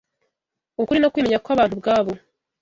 [0.81, 2.11] ukuri no kwimenya kw’abantu ubwabo.